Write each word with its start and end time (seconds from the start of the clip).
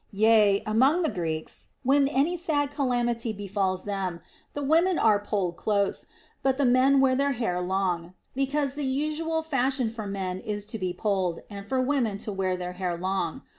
Yea, 0.09 0.63
among 0.65 1.03
the 1.03 1.09
Greeks, 1.11 1.67
when 1.83 2.07
any 2.07 2.35
sad 2.35 2.71
calamity 2.71 3.31
befalls 3.31 3.83
them, 3.83 4.19
the 4.55 4.63
women 4.63 4.97
are 4.97 5.19
polled 5.19 5.55
close 5.57 6.07
but 6.41 6.57
the 6.57 6.65
men 6.65 6.99
wear 6.99 7.13
their 7.13 7.33
hair 7.33 7.61
long, 7.61 8.15
because 8.33 8.73
the 8.73 8.83
usual 8.85 9.43
fashion 9.43 9.89
for 9.91 10.07
men 10.07 10.39
is 10.39 10.65
to 10.65 10.79
be 10.79 10.91
polled 10.91 11.41
and 11.51 11.67
for 11.67 11.79
women 11.79 12.17
to 12.17 12.31
wear 12.31 12.57
their 12.57 12.73
hair 12.73 12.97
long. 12.97 13.43